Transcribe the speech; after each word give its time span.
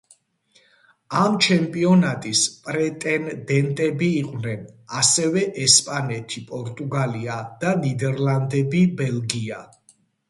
ამ 1.23 1.35
ჩემპიონატის 1.47 2.41
პრეტენდენტები 2.69 4.07
იყვნენ 4.21 4.65
ასევე 5.03 5.43
ესპანეთი-პორტუგალია 5.67 7.37
და 7.65 7.75
ნიდერლადები-ბელგია. 7.85 9.61